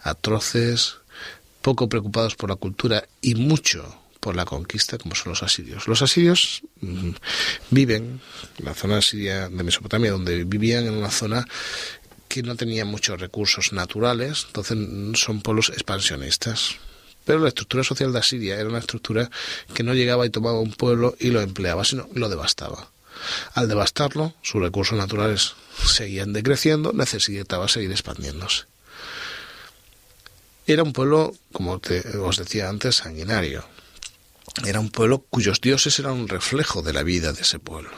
atroces, 0.01 0.99
poco 1.65 1.89
preocupados 1.89 2.37
por 2.37 2.51
la 2.51 2.57
cultura 2.57 3.09
y 3.23 3.37
mucho 3.37 3.83
por 4.21 4.37
la 4.37 4.45
conquista, 4.45 4.99
como 4.99 5.15
son 5.15 5.31
los 5.31 5.43
asirios. 5.43 5.89
Los 5.89 6.03
asirios 6.03 6.61
mm, 6.83 7.13
viven 7.71 8.21
en 8.59 8.65
la 8.65 8.75
zona 8.75 8.99
asiria 8.99 9.49
de 9.49 9.63
Mesopotamia, 9.65 10.13
donde 10.13 10.45
vivían 10.45 10.87
en 10.87 10.93
una 10.93 11.11
zona 11.11 11.47
que 12.29 12.43
no 12.43 12.55
tenía 12.55 12.85
muchos 12.85 13.19
recursos 13.19 13.73
naturales, 13.73 14.45
entonces 14.49 14.77
son 15.19 15.41
pueblos 15.41 15.71
expansionistas. 15.71 16.77
Pero 17.25 17.39
la 17.39 17.49
estructura 17.49 17.83
social 17.83 18.13
de 18.13 18.19
Asiria 18.19 18.61
era 18.61 18.69
una 18.69 18.81
estructura 18.81 19.31
que 19.73 19.83
no 19.83 19.95
llegaba 19.95 20.27
y 20.27 20.31
tomaba 20.31 20.61
un 20.61 20.75
pueblo 20.75 21.17
y 21.19 21.31
lo 21.31 21.41
empleaba, 21.41 21.83
sino 21.85 22.07
lo 22.13 22.29
devastaba. 22.29 22.91
Al 23.55 23.69
devastarlo, 23.69 24.35
sus 24.43 24.61
recursos 24.61 24.99
naturales 24.99 25.55
seguían 25.83 26.35
decreciendo, 26.35 26.93
necesitaba 26.93 27.69
seguir 27.69 27.91
expandiéndose. 27.91 28.65
Era 30.67 30.83
un 30.83 30.93
pueblo, 30.93 31.35
como 31.53 31.81
os 32.23 32.37
decía 32.39 32.69
antes, 32.69 32.97
sanguinario. 32.97 33.65
Era 34.65 34.81
un 34.81 34.91
pueblo 34.91 35.19
cuyos 35.29 35.61
dioses 35.61 35.99
eran 35.99 36.13
un 36.13 36.29
reflejo 36.29 36.83
de 36.83 36.93
la 36.93 37.03
vida 37.03 37.33
de 37.33 37.43
ese 37.43 37.59
pueblo. 37.59 37.91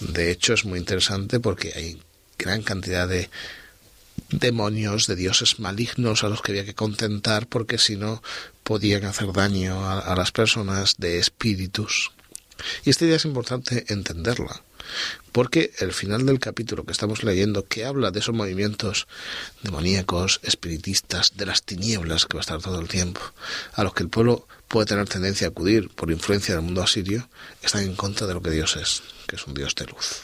De 0.00 0.30
hecho, 0.30 0.54
es 0.54 0.64
muy 0.64 0.78
interesante 0.78 1.40
porque 1.40 1.72
hay 1.74 2.00
gran 2.38 2.62
cantidad 2.62 3.08
de 3.08 3.30
demonios, 4.30 5.06
de 5.06 5.16
dioses 5.16 5.58
malignos 5.58 6.22
a 6.22 6.28
los 6.28 6.42
que 6.42 6.52
había 6.52 6.64
que 6.64 6.74
contentar 6.74 7.46
porque 7.46 7.78
si 7.78 7.96
no 7.96 8.22
podían 8.62 9.04
hacer 9.04 9.32
daño 9.32 9.84
a, 9.84 9.98
a 9.98 10.14
las 10.16 10.30
personas, 10.30 10.94
de 10.98 11.18
espíritus. 11.18 12.12
Y 12.84 12.90
esta 12.90 13.04
idea 13.04 13.16
es 13.16 13.24
importante 13.24 13.84
entenderla 13.88 14.62
porque 15.32 15.72
el 15.78 15.92
final 15.92 16.26
del 16.26 16.38
capítulo 16.38 16.84
que 16.84 16.92
estamos 16.92 17.24
leyendo, 17.24 17.66
que 17.66 17.84
habla 17.84 18.10
de 18.10 18.20
esos 18.20 18.34
movimientos 18.34 19.06
demoníacos, 19.62 20.40
espiritistas, 20.42 21.36
de 21.36 21.46
las 21.46 21.62
tinieblas 21.62 22.26
que 22.26 22.36
va 22.36 22.40
a 22.40 22.42
estar 22.42 22.62
todo 22.62 22.80
el 22.80 22.88
tiempo, 22.88 23.20
a 23.72 23.82
los 23.82 23.94
que 23.94 24.02
el 24.02 24.08
pueblo 24.08 24.46
puede 24.68 24.86
tener 24.86 25.08
tendencia 25.08 25.46
a 25.46 25.50
acudir 25.50 25.88
por 25.90 26.10
influencia 26.10 26.54
del 26.54 26.64
mundo 26.64 26.82
asirio, 26.82 27.28
están 27.62 27.82
en 27.82 27.96
contra 27.96 28.26
de 28.26 28.34
lo 28.34 28.42
que 28.42 28.50
Dios 28.50 28.76
es, 28.76 29.02
que 29.26 29.36
es 29.36 29.46
un 29.46 29.54
Dios 29.54 29.74
de 29.74 29.86
luz. 29.86 30.22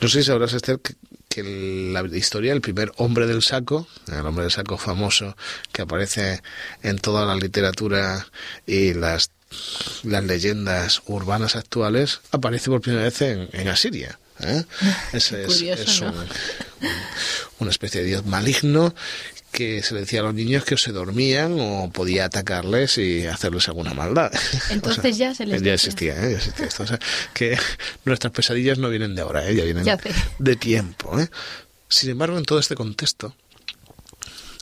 No 0.00 0.08
sé 0.08 0.20
si 0.20 0.26
sabrás, 0.26 0.52
Esther, 0.52 0.80
que, 0.80 0.94
la 1.92 2.02
historia, 2.16 2.52
el 2.52 2.60
primer 2.60 2.92
hombre 2.96 3.26
del 3.26 3.42
saco, 3.42 3.86
el 4.06 4.26
hombre 4.26 4.44
del 4.44 4.52
saco 4.52 4.78
famoso 4.78 5.36
que 5.72 5.82
aparece 5.82 6.42
en 6.82 6.98
toda 6.98 7.26
la 7.26 7.36
literatura 7.36 8.26
y 8.66 8.94
las 8.94 9.30
las 10.04 10.24
leyendas 10.24 11.02
urbanas 11.06 11.56
actuales, 11.56 12.20
aparece 12.30 12.70
por 12.70 12.80
primera 12.80 13.04
vez 13.04 13.20
en, 13.22 13.68
Asiria. 13.68 14.18
¿eh? 14.40 14.64
Ese 15.12 15.44
es, 15.44 16.02
una 17.58 17.70
especie 17.70 18.02
de 18.02 18.06
dios 18.06 18.26
maligno 18.26 18.94
que 19.52 19.82
se 19.82 19.94
le 19.94 20.00
decía 20.00 20.20
a 20.20 20.24
los 20.24 20.34
niños 20.34 20.64
que 20.64 20.76
se 20.76 20.92
dormían 20.92 21.56
o 21.58 21.90
podía 21.90 22.26
atacarles 22.26 22.98
y 22.98 23.26
hacerles 23.26 23.68
alguna 23.68 23.94
maldad. 23.94 24.30
Entonces 24.70 25.16
ya 25.16 25.34
se 25.34 25.46
les 25.46 25.62
ya 25.62 25.74
existía, 25.74 26.14
¿eh? 26.14 26.30
ya 26.32 26.36
existía 26.36 26.66
esto. 26.66 26.82
O 26.82 26.86
sea, 26.86 26.98
que 27.34 27.58
nuestras 28.04 28.32
pesadillas 28.32 28.78
no 28.78 28.88
vienen 28.90 29.14
de 29.14 29.22
ahora, 29.22 29.48
¿eh? 29.48 29.54
ya 29.54 29.64
vienen 29.64 29.84
de 30.38 30.56
tiempo. 30.56 31.18
¿eh? 31.18 31.28
Sin 31.88 32.10
embargo, 32.10 32.36
en 32.38 32.44
todo 32.44 32.58
este 32.58 32.74
contexto, 32.74 33.34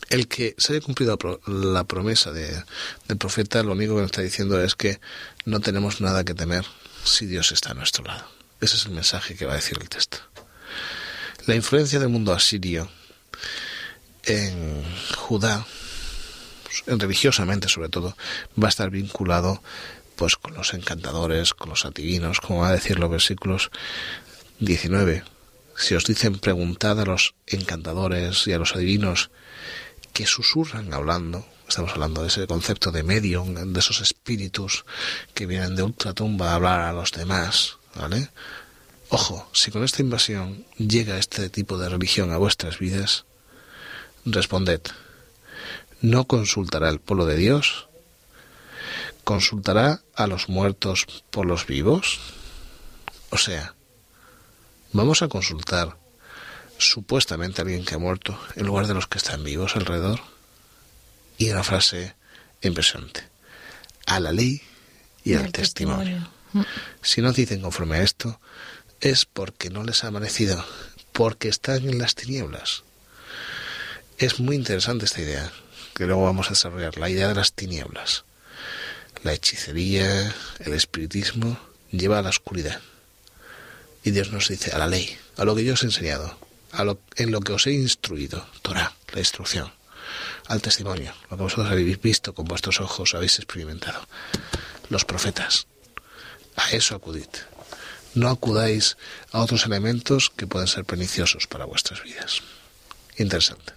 el 0.09 0.27
que 0.27 0.55
se 0.57 0.73
haya 0.73 0.81
cumplido 0.81 1.17
la 1.45 1.83
promesa 1.83 2.31
de, 2.31 2.63
del 3.07 3.17
profeta, 3.17 3.63
lo 3.63 3.73
único 3.73 3.95
que 3.95 4.01
nos 4.01 4.11
está 4.11 4.21
diciendo 4.21 4.61
es 4.61 4.75
que 4.75 4.99
no 5.45 5.59
tenemos 5.59 6.01
nada 6.01 6.23
que 6.23 6.33
temer 6.33 6.65
si 7.03 7.25
Dios 7.25 7.51
está 7.51 7.71
a 7.71 7.73
nuestro 7.73 8.03
lado. 8.03 8.27
Ese 8.61 8.75
es 8.75 8.85
el 8.85 8.91
mensaje 8.91 9.35
que 9.35 9.45
va 9.45 9.53
a 9.53 9.57
decir 9.57 9.77
el 9.81 9.89
texto. 9.89 10.17
La 11.45 11.55
influencia 11.55 11.99
del 11.99 12.09
mundo 12.09 12.33
asirio 12.33 12.89
en 14.23 14.83
Judá, 15.15 15.65
en 16.85 16.99
religiosamente 16.99 17.69
sobre 17.69 17.89
todo, 17.89 18.17
va 18.61 18.67
a 18.67 18.69
estar 18.69 18.89
vinculado 18.89 19.61
pues 20.15 20.35
con 20.35 20.55
los 20.55 20.73
encantadores, 20.73 21.53
con 21.53 21.69
los 21.69 21.85
adivinos, 21.85 22.41
como 22.41 22.61
va 22.61 22.69
a 22.69 22.73
decir 22.73 22.99
los 22.99 23.09
versículos 23.09 23.71
19. 24.59 25.23
Si 25.77 25.93
os 25.93 26.05
dicen 26.05 26.39
preguntad 26.39 26.99
a 26.99 27.05
los 27.05 27.35
encantadores 27.45 28.47
y 28.47 28.53
a 28.53 28.57
los 28.57 28.75
adivinos 28.75 29.29
que 30.17 30.25
susurran 30.25 30.91
hablando. 30.95 31.45
Estamos 31.69 31.91
hablando 31.91 32.23
de 32.23 32.29
ese 32.29 32.47
concepto 32.47 32.91
de 32.91 33.03
medium, 33.03 33.53
de 33.53 33.79
esos 33.79 34.01
espíritus 34.01 34.83
que 35.35 35.45
vienen 35.45 35.75
de 35.75 35.83
ultratumba 35.83 36.49
a 36.49 36.55
hablar 36.55 36.81
a 36.81 36.91
los 36.91 37.11
demás, 37.11 37.77
¿vale? 37.93 38.31
Ojo, 39.09 39.47
si 39.53 39.69
con 39.69 39.83
esta 39.83 40.01
invasión 40.01 40.65
llega 40.79 41.19
este 41.19 41.51
tipo 41.51 41.77
de 41.77 41.89
religión 41.89 42.31
a 42.31 42.37
vuestras 42.37 42.79
vidas, 42.79 43.25
responded, 44.25 44.81
¿no 46.01 46.25
consultará 46.25 46.89
el 46.89 46.99
pueblo 46.99 47.27
de 47.27 47.35
Dios? 47.35 47.87
¿Consultará 49.23 50.01
a 50.15 50.25
los 50.25 50.49
muertos 50.49 51.05
por 51.29 51.45
los 51.45 51.67
vivos? 51.67 52.21
O 53.29 53.37
sea, 53.37 53.75
vamos 54.93 55.21
a 55.21 55.27
consultar 55.27 55.95
supuestamente 56.77 57.61
alguien 57.61 57.85
que 57.85 57.95
ha 57.95 57.99
muerto 57.99 58.39
en 58.55 58.65
lugar 58.65 58.87
de 58.87 58.93
los 58.93 59.07
que 59.07 59.17
están 59.17 59.43
vivos 59.43 59.75
alrededor. 59.75 60.19
Y 61.37 61.49
una 61.51 61.63
frase 61.63 62.15
impresionante. 62.61 63.23
A 64.05 64.19
la 64.19 64.31
ley 64.31 64.61
y, 65.23 65.33
al 65.35 65.51
testimonio. 65.51 66.29
Si 67.01 67.21
no 67.21 67.31
dicen 67.33 67.61
conforme 67.61 67.97
a 67.97 68.01
esto, 68.01 68.39
es 69.01 69.25
porque 69.25 69.69
no 69.69 69.83
les 69.83 70.03
ha 70.03 70.07
amanecido, 70.07 70.65
porque 71.11 71.49
están 71.49 71.87
en 71.87 71.99
las 71.99 72.15
tinieblas. 72.15 72.83
Es 74.17 74.39
muy 74.39 74.55
interesante 74.55 75.05
esta 75.05 75.21
idea, 75.21 75.51
que 75.93 76.05
luego 76.05 76.23
vamos 76.23 76.47
a 76.47 76.51
desarrollar, 76.51 76.97
la 76.97 77.09
idea 77.09 77.27
de 77.27 77.35
las 77.35 77.53
tinieblas. 77.53 78.23
La 79.23 79.33
hechicería, 79.33 80.33
el 80.59 80.73
espiritismo, 80.73 81.59
lleva 81.91 82.19
a 82.19 82.21
la 82.21 82.29
oscuridad. 82.29 82.81
Y 84.03 84.11
Dios 84.11 84.31
nos 84.31 84.47
dice, 84.47 84.71
a 84.71 84.77
la 84.77 84.87
ley, 84.87 85.17
a 85.35 85.45
lo 85.45 85.55
que 85.55 85.65
yo 85.65 85.73
os 85.73 85.83
he 85.83 85.87
enseñado, 85.87 86.37
en 86.73 87.31
lo 87.31 87.39
que 87.41 87.53
os 87.53 87.67
he 87.67 87.71
instruido, 87.71 88.45
Torah, 88.61 88.93
la 89.13 89.19
instrucción, 89.19 89.71
al 90.47 90.61
testimonio, 90.61 91.13
lo 91.29 91.37
que 91.37 91.43
vosotros 91.43 91.71
habéis 91.71 92.01
visto 92.01 92.33
con 92.33 92.45
vuestros 92.45 92.79
ojos, 92.79 93.15
habéis 93.15 93.37
experimentado, 93.37 94.07
los 94.89 95.05
profetas. 95.05 95.67
A 96.55 96.71
eso 96.71 96.95
acudid. 96.95 97.27
No 98.15 98.29
acudáis 98.29 98.97
a 99.31 99.41
otros 99.41 99.65
elementos 99.65 100.31
que 100.35 100.47
pueden 100.47 100.67
ser 100.67 100.85
perniciosos 100.85 101.45
para 101.45 101.65
vuestras 101.65 102.01
vidas. 102.03 102.41
Interesante. 103.17 103.73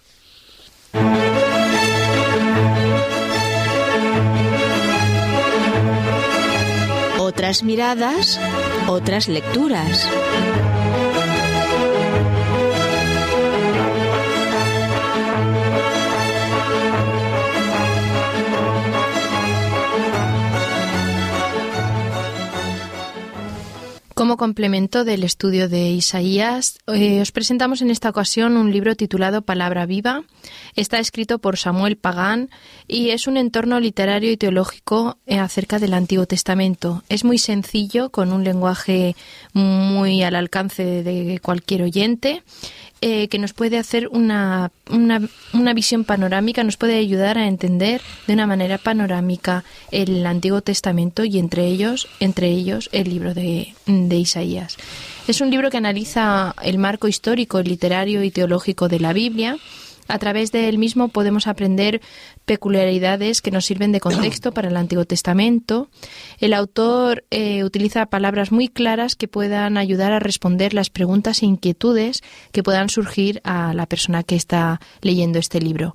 Otras 7.19 7.63
miradas, 7.63 8.41
otras 8.89 9.29
lecturas. 9.29 10.09
Como 24.21 24.37
complemento 24.37 25.07
del 25.07 25.25
estudio 25.25 25.67
de 25.71 25.93
Isaías, 25.93 26.79
eh, 26.89 27.23
os 27.23 27.33
presentamos 27.33 27.81
en 27.81 27.91
esta 27.91 28.11
ocasión 28.11 28.59
un 28.59 28.71
libro 28.71 28.95
titulado 28.95 29.41
Palabra 29.41 29.87
Viva. 29.87 30.25
Está 30.77 30.99
escrito 30.99 31.39
por 31.39 31.57
Samuel 31.57 31.97
Pagán 31.97 32.51
y 32.87 33.13
es 33.13 33.27
un 33.27 33.39
entorno 33.39 33.81
literario 33.81 34.31
y 34.31 34.37
teológico 34.37 35.17
eh, 35.25 35.39
acerca 35.39 35.79
del 35.79 35.95
Antiguo 35.95 36.27
Testamento. 36.27 37.03
Es 37.09 37.25
muy 37.25 37.39
sencillo, 37.39 38.11
con 38.11 38.35
un 38.35 38.45
lenguaje 38.45 39.17
muy 39.55 40.23
al 40.23 40.35
alcance 40.35 41.03
de 41.03 41.41
cualquier 41.43 41.81
oyente 41.85 42.43
eh, 43.03 43.29
que 43.29 43.39
nos 43.39 43.55
puede 43.55 43.79
hacer 43.79 44.09
una, 44.09 44.73
una, 44.91 45.27
una, 45.55 45.73
visión 45.73 46.05
panorámica, 46.05 46.65
nos 46.65 46.77
puede 46.77 46.99
ayudar 46.99 47.39
a 47.39 47.47
entender 47.47 48.03
de 48.27 48.35
una 48.35 48.47
manera 48.47 48.77
panorámica 48.77 49.65
el 49.91 50.27
Antiguo 50.27 50.61
Testamento 50.61 51.25
y 51.25 51.39
entre 51.39 51.65
ellos, 51.65 52.09
entre 52.21 52.49
ellos 52.49 52.91
el 52.93 53.09
libro 53.09 53.33
de, 53.33 53.75
de 54.11 54.17
Isaías. 54.17 54.77
Es 55.27 55.41
un 55.41 55.51
libro 55.51 55.71
que 55.71 55.79
analiza 55.79 56.55
el 56.63 56.77
marco 56.77 57.09
histórico, 57.09 57.63
literario 57.63 58.23
y 58.23 58.31
teológico 58.31 58.89
de 58.89 59.01
la 59.01 59.15
Biblia 59.15 59.57
A 60.11 60.19
través 60.19 60.51
del 60.51 60.77
mismo 60.77 61.07
podemos 61.07 61.47
aprender 61.47 62.01
peculiaridades 62.45 63.41
que 63.41 63.53
nos 63.53 63.65
sirven 63.65 63.93
de 63.93 64.01
contexto 64.01 64.51
para 64.51 64.69
el 64.69 64.77
Antiguo 64.77 65.05
Testamento. 65.05 65.89
El 66.41 66.53
autor 66.53 67.25
eh, 67.31 67.63
utiliza 67.63 68.07
palabras 68.07 68.51
muy 68.51 68.67
claras 68.67 69.15
que 69.15 69.29
puedan 69.29 69.79
ayudar 69.79 70.11
a 70.11 70.19
responder 70.19 70.75
las 70.75 70.91
preguntas 70.91 71.43
e 71.43 71.47
inquietudes 71.47 72.23
que 72.51 72.65
puedan 72.65 72.89
surgir 72.89 73.41
a 73.45 73.73
la 73.73 73.87
persona 73.87 74.25
que 74.25 74.35
está 74.35 74.81
leyendo 75.01 75.39
este 75.39 75.61
libro. 75.61 75.95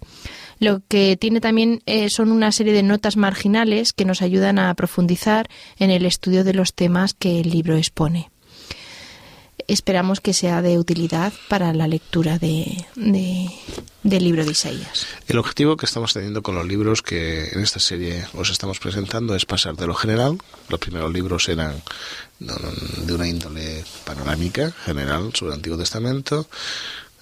Lo 0.60 0.82
que 0.88 1.18
tiene 1.18 1.42
también 1.42 1.82
eh, 1.86 2.10
son 2.10 2.32
una 2.32 2.52
serie 2.52 2.74
de 2.74 2.84
notas 2.84 3.18
marginales 3.18 3.94
que 3.94 4.06
nos 4.06 4.22
ayudan 4.22 4.60
a 4.60 4.74
profundizar 4.74 5.50
en 5.78 5.92
el 5.92 6.06
estudio 6.06 6.44
de 6.44 6.54
los 6.54 6.74
temas 6.74 7.14
que 7.14 7.40
el 7.40 7.50
libro 7.50 7.78
expone 7.78 8.30
esperamos 9.68 10.22
que 10.22 10.34
sea 10.34 10.62
de 10.62 10.78
utilidad 10.78 11.34
para 11.48 11.74
la 11.74 11.88
lectura 11.88 12.38
de, 12.38 12.86
del 12.96 14.24
libro 14.24 14.46
de 14.46 14.52
Isaías. 14.52 15.08
El 15.28 15.38
objetivo 15.38 15.78
que 15.78 15.86
estamos 15.86 16.14
teniendo 16.14 16.44
con 16.44 16.56
los 16.56 16.66
libros 16.66 17.02
que 17.02 17.50
en 17.50 17.62
esta 17.62 17.80
serie 17.80 18.26
os 18.34 18.50
estamos 18.50 18.80
presentando 18.80 19.36
es 19.36 19.46
pasar 19.46 19.76
de 19.76 19.88
lo 19.88 19.96
general. 19.96 20.38
Los 20.70 20.80
primeros 20.80 21.12
libros 21.12 21.50
eran 21.50 21.82
de 22.40 23.14
una 23.14 23.28
índole 23.28 23.84
panorámica 24.04 24.72
general 24.72 25.32
sobre 25.34 25.54
el 25.54 25.58
Antiguo 25.58 25.78
Testamento. 25.78 26.48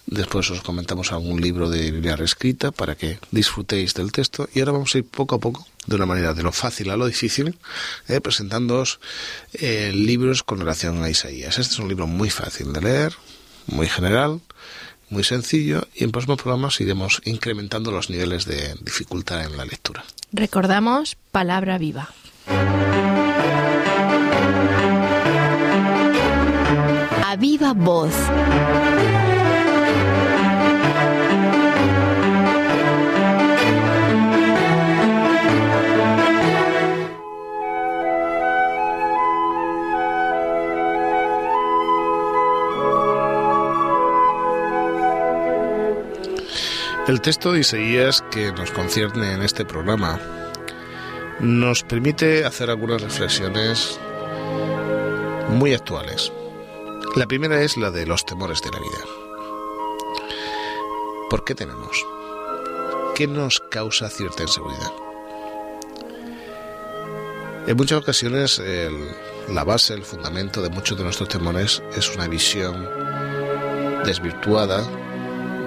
Después 0.06 0.52
os 0.52 0.62
comentamos 0.62 1.12
algún 1.12 1.42
libro 1.42 1.70
de 1.70 1.92
Biblia 1.92 2.16
reescrita 2.16 2.72
para 2.72 2.96
que 2.96 3.20
disfrutéis 3.32 3.94
del 3.94 4.12
texto. 4.12 4.50
Y 4.54 4.60
ahora 4.60 4.74
vamos 4.74 4.94
a 4.94 4.98
ir 4.98 5.06
poco 5.06 5.36
a 5.36 5.40
poco, 5.40 5.66
de 5.88 5.96
una 5.96 6.06
manera 6.06 6.34
de 6.34 6.44
lo 6.44 6.52
fácil 6.52 6.90
a 6.90 6.98
lo 6.98 7.08
difícil, 7.08 7.58
eh, 8.08 8.20
presentándoos 8.20 9.00
eh, 9.54 9.92
libros 9.94 10.44
con 10.44 10.60
relación 10.60 11.04
a 11.04 11.10
Isaías. 11.10 11.58
Este 11.58 11.74
es 11.74 11.80
un 11.80 11.88
libro 11.88 12.06
muy 12.06 12.30
fácil 12.30 12.74
de 12.74 12.82
leer, 12.82 13.14
muy 13.68 13.88
general, 13.88 14.42
muy 15.10 15.24
sencillo. 15.24 15.88
Y 15.96 16.04
en 16.04 16.12
próximos 16.12 16.42
programas 16.42 16.82
iremos 16.82 17.22
incrementando 17.24 17.92
los 17.92 18.10
niveles 18.10 18.46
de 18.46 18.76
dificultad 18.82 19.46
en 19.46 19.56
la 19.56 19.66
lectura. 19.66 20.04
Recordamos, 20.34 21.16
palabra 21.32 21.78
viva. 21.78 22.10
A 27.26 27.36
viva 27.38 27.74
voz. 27.74 28.14
El 47.14 47.22
texto 47.22 47.52
de 47.52 47.60
Isaías 47.60 48.24
que 48.32 48.52
nos 48.54 48.72
concierne 48.72 49.34
en 49.34 49.44
este 49.44 49.66
programa 49.66 50.20
nos 51.40 51.84
permite 51.84 52.44
hacer 52.44 52.72
algunas 52.72 53.04
reflexiones 53.04 54.00
muy 55.50 55.76
actuales. 55.76 56.34
La 57.16 57.28
primera 57.28 57.62
es 57.62 57.78
la 57.78 57.92
de 57.92 58.08
los 58.08 58.26
temores 58.26 58.64
de 58.64 58.72
la 58.72 58.80
vida. 58.80 59.06
¿Por 61.30 61.44
qué 61.44 61.54
tenemos? 61.54 62.04
¿Qué 63.14 63.28
nos 63.28 63.60
causa 63.60 64.10
cierta 64.10 64.42
inseguridad? 64.42 64.92
En 67.68 67.78
muchas 67.78 68.02
ocasiones 68.02 68.60
la 69.50 69.64
base, 69.64 69.94
el 69.94 70.04
fundamento 70.04 70.64
de 70.64 70.72
muchos 70.72 70.98
de 70.98 71.04
nuestros 71.04 71.30
temores 71.30 71.84
es 71.96 72.16
una 72.16 72.28
visión 72.28 72.90
desvirtuada 74.04 74.84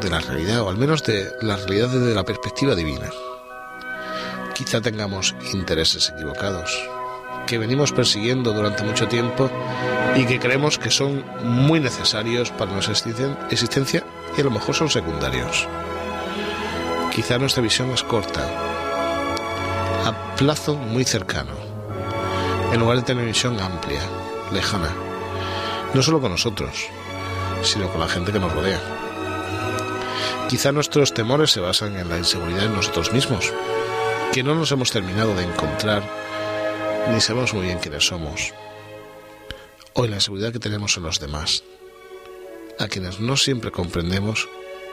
de 0.07 0.13
la 0.13 0.21
realidad, 0.21 0.61
o 0.61 0.71
al 0.71 0.77
menos 0.77 1.03
de 1.03 1.33
la 1.41 1.57
realidad 1.57 1.89
desde 1.89 2.15
la 2.15 2.23
perspectiva 2.23 2.77
divina. 2.77 3.11
Quizá 4.55 4.81
tengamos 4.81 5.35
intereses 5.53 6.11
equivocados, 6.11 6.73
que 7.45 7.59
venimos 7.59 7.91
persiguiendo 7.91 8.53
durante 8.53 8.85
mucho 8.85 9.09
tiempo 9.09 9.51
y 10.15 10.25
que 10.25 10.39
creemos 10.39 10.79
que 10.79 10.93
son 10.93 11.25
muy 11.43 11.81
necesarios 11.81 12.53
para 12.53 12.71
nuestra 12.71 12.95
existencia 13.51 14.05
y 14.37 14.41
a 14.41 14.45
lo 14.45 14.53
mejor 14.53 14.77
son 14.77 14.91
secundarios. 14.91 15.67
Quizá 17.13 17.39
nuestra 17.39 17.63
visión 17.63 17.91
es 17.91 18.05
corta, 18.05 18.47
a 20.05 20.37
plazo 20.37 20.77
muy 20.77 21.03
cercano, 21.03 21.53
en 22.73 22.79
lugar 22.79 22.99
de 22.99 23.03
tener 23.03 23.27
visión 23.27 23.59
amplia, 23.59 24.03
lejana, 24.53 24.91
no 25.95 26.01
solo 26.01 26.21
con 26.21 26.31
nosotros, 26.31 26.87
sino 27.63 27.91
con 27.91 28.01
la 28.01 28.09
gente 28.09 28.31
que 28.31 28.39
nos 28.39 28.53
rodea. 28.53 28.96
Quizá 30.49 30.71
nuestros 30.71 31.13
temores 31.13 31.51
se 31.51 31.61
basan 31.61 31.97
en 31.97 32.09
la 32.09 32.19
inseguridad 32.19 32.67
en 32.67 32.75
nosotros 32.75 33.13
mismos, 33.13 33.53
que 34.33 34.45
no 34.45 34.55
nos 34.55 34.71
hemos 34.71 34.93
terminado 34.93 35.35
de 35.35 35.43
encontrar 35.43 36.03
ni 37.13 37.21
sabemos 37.21 37.53
muy 37.53 37.67
bien 37.67 37.79
quiénes 37.79 38.07
somos, 38.07 38.53
o 39.93 40.05
en 40.05 40.11
la 40.11 40.17
inseguridad 40.17 40.53
que 40.53 40.59
tenemos 40.59 40.97
en 40.97 41.03
los 41.03 41.19
demás, 41.19 41.65
a 42.79 42.87
quienes 42.87 43.21
no 43.21 43.37
siempre 43.37 43.73
comprendemos 43.73 44.49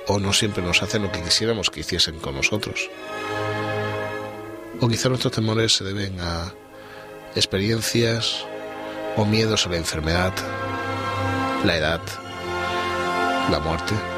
o 0.08 0.20
no 0.20 0.34
siempre 0.34 0.63
nos 0.63 0.82
hacen 0.82 1.04
lo 1.04 1.12
que 1.12 1.22
quisiéramos 1.22 1.70
que 1.70 1.82
hiciesen 1.82 2.20
con 2.20 2.36
nosotros. 2.36 2.89
O 4.82 4.88
quizá 4.88 5.10
nuestros 5.10 5.34
temores 5.34 5.74
se 5.74 5.84
deben 5.84 6.20
a 6.20 6.54
experiencias 7.36 8.46
o 9.18 9.26
miedos 9.26 9.66
a 9.66 9.70
la 9.70 9.78
enfermedad, 9.78 10.34
la 11.63 11.78
edad, 11.78 12.02
la 13.50 13.60
muerte. 13.60 14.12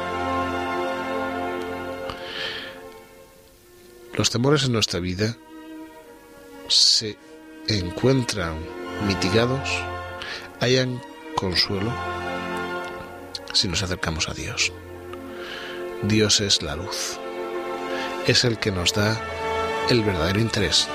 Los 4.16 4.30
temores 4.30 4.64
en 4.64 4.72
nuestra 4.72 4.98
vida 4.98 5.36
se 6.68 7.18
encuentran 7.68 8.56
mitigados, 9.06 9.68
hayan 10.58 11.02
consuelo 11.36 11.92
si 13.52 13.68
nos 13.68 13.82
acercamos 13.82 14.30
a 14.30 14.32
Dios. 14.32 14.72
Dios 16.02 16.40
es 16.40 16.62
la 16.62 16.76
luz, 16.76 17.18
es 18.26 18.44
el 18.44 18.58
que 18.58 18.70
nos 18.70 18.94
da 18.94 19.20
el 19.90 20.02
verdadero 20.02 20.40
interés, 20.40 20.88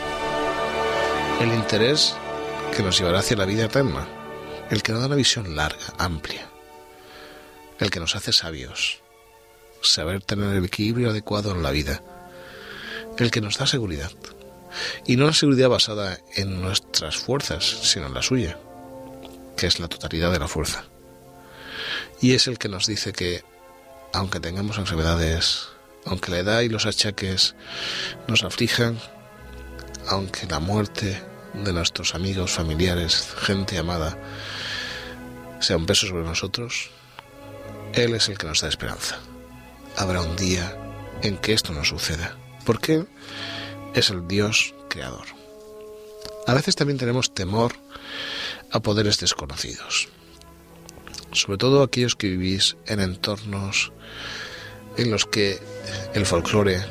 el 1.42 1.54
interés 1.54 2.16
que 2.76 2.82
nos 2.82 2.98
llevará 2.98 3.20
hacia 3.20 3.38
la 3.38 3.46
vida 3.46 3.66
eterna, 3.66 4.08
el 4.72 4.82
que 4.82 4.94
nos 4.94 5.02
da 5.02 5.08
una 5.08 5.16
visión 5.16 5.56
larga, 5.56 5.94
amplia, 6.00 6.50
el 7.78 7.92
que 7.92 8.00
nos 8.00 8.16
hace 8.16 8.34
sabios, 8.34 9.00
saber 9.84 10.24
tener 10.24 10.56
el 10.56 10.66
equilibrio 10.66 11.12
adecuado 11.12 11.52
en 11.52 11.62
la 11.62 11.70
vida 11.70 12.04
el 13.17 13.32
que 13.32 13.41
nos 13.41 13.58
da 13.58 13.67
seguridad. 13.67 14.12
Y 15.06 15.17
no 15.17 15.26
la 15.26 15.34
seguridad 15.34 15.69
basada 15.69 16.19
en 16.36 16.62
nuestras 16.62 17.17
fuerzas, 17.17 17.65
sino 17.65 18.08
en 18.08 18.13
la 18.13 18.21
suya, 18.21 18.58
que 19.58 19.67
es 19.67 19.80
la 19.80 19.88
totalidad 19.88 20.32
de 20.32 20.39
la 20.39 20.47
fuerza. 20.47 20.86
Y 22.21 22.34
es 22.34 22.47
el 22.47 22.58
que 22.58 22.69
nos 22.69 22.88
dice 22.88 23.13
que, 23.13 23.43
aunque 24.13 24.39
tengamos 24.39 24.78
enfermedades, 24.78 25.69
aunque 26.06 26.32
la 26.32 26.39
edad 26.39 26.62
y 26.62 26.69
los 26.69 26.86
achaques 26.86 27.56
nos 28.28 28.43
aflijan, 28.43 29.00
aunque 30.08 30.47
la 30.47 30.60
muerte 30.60 31.21
de 31.54 31.74
nuestros 31.74 32.15
amigos, 32.15 32.52
familiares, 32.52 33.28
gente 33.41 33.78
amada, 33.78 34.17
sea 35.60 35.78
un 35.78 35.86
peso 35.86 36.08
sobre 36.08 36.24
nosotros, 36.24 36.89
Él 37.93 38.15
es 38.15 38.30
el 38.30 38.38
que 38.38 38.47
nos 38.47 38.62
da 38.62 38.69
esperanza. 38.69 39.19
Habrá 39.97 40.21
un 40.21 40.36
día 40.38 40.76
en 41.21 41.38
que 41.38 41.54
esto 41.54 41.74
no 41.74 41.84
suceda 41.84 42.41
porque 42.65 43.06
es 43.93 44.10
el 44.10 44.28
Dios 44.28 44.74
creador. 44.89 45.26
A 46.47 46.54
veces 46.54 46.76
también 46.76 46.97
tenemos 46.97 47.34
temor 47.34 47.74
a 48.71 48.80
poderes 48.80 49.19
desconocidos, 49.19 50.10
sobre 51.32 51.58
todo 51.58 51.84
aquellos 51.84 52.15
que 52.15 52.30
vivís 52.30 52.78
en 52.88 53.00
entornos 53.00 53.91
en 54.97 55.12
los 55.12 55.26
que 55.26 55.60
el 56.13 56.26
folclore, 56.26 56.82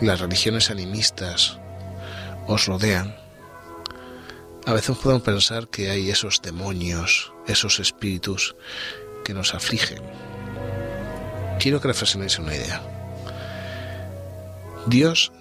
las 0.00 0.20
religiones 0.20 0.70
animistas 0.70 1.58
os 2.46 2.66
rodean. 2.66 3.16
A 4.66 4.72
veces 4.72 4.96
podemos 4.96 5.22
pensar 5.22 5.68
que 5.68 5.90
hay 5.90 6.10
esos 6.10 6.42
demonios, 6.42 7.32
esos 7.46 7.78
espíritus 7.78 8.56
que 9.24 9.34
nos 9.34 9.54
afligen. 9.54 10.02
Quiero 11.58 11.80
que 11.80 11.88
reflexionéis 11.88 12.38
en 12.38 12.44
una 12.44 12.56
idea. 12.56 12.95
Dios 14.86 15.32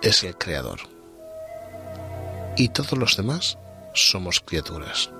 es 0.00 0.24
el 0.24 0.36
creador 0.36 0.80
y 2.56 2.70
todos 2.70 2.98
los 2.98 3.18
demás 3.18 3.58
somos 3.94 4.40
criaturas. 4.40 5.10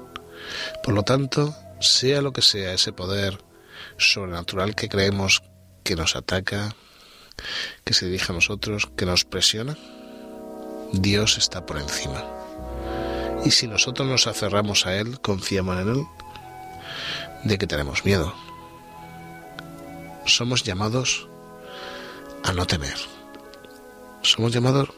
Por 0.83 0.95
lo 0.95 1.03
tanto, 1.03 1.55
sea 1.79 2.23
lo 2.23 2.33
que 2.33 2.41
sea 2.41 2.73
ese 2.73 2.93
poder 2.93 3.39
sobrenatural 3.99 4.75
que 4.75 4.89
creemos 4.89 5.43
que 5.85 5.97
nos 5.97 6.17
ataca, 6.17 6.75
que 7.85 7.93
se 7.93 8.07
dirige 8.07 8.33
a 8.33 8.37
nosotros, 8.37 8.89
que 8.97 9.05
nos 9.05 9.25
presiona, 9.25 9.77
Dios 10.93 11.37
está 11.37 11.67
por 11.67 11.79
encima. 11.79 12.25
Y 13.45 13.51
si 13.51 13.69
nosotros 13.69 14.09
nos 14.09 14.27
aferramos 14.27 14.87
a 14.87 14.97
Él, 14.97 15.21
confiamos 15.21 15.79
en 15.79 15.89
Él, 15.89 16.07
¿de 17.45 17.59
que 17.59 17.67
tenemos 17.67 18.05
miedo? 18.05 18.35
Somos 20.25 20.65
llamados 20.65 21.29
a 22.45 22.53
no 22.53 22.67
temer. 22.67 23.18
Somos 24.29 24.53
llamados 24.53 24.91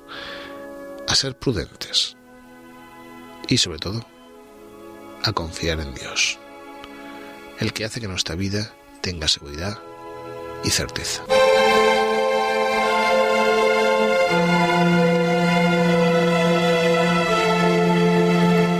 a 1.07 1.15
ser 1.15 1.39
prudentes 1.39 2.17
y 3.47 3.59
sobre 3.59 3.79
todo 3.79 4.05
a 5.23 5.33
confiar 5.33 5.79
en 5.79 5.95
Dios, 5.95 6.37
el 7.61 7.73
que 7.73 7.85
hace 7.85 8.01
que 8.01 8.09
nuestra 8.09 8.35
vida 8.35 8.75
tenga 9.01 9.29
seguridad 9.29 9.79
y 10.65 10.71
certeza. 10.71 11.23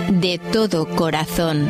De 0.09 0.37
todo 0.51 0.85
corazón. 0.97 1.69